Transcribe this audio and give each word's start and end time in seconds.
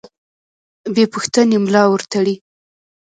بې 0.93 1.03
پوښتنې 1.13 1.57
ملا 1.65 1.83
ورتړي. 1.89 2.35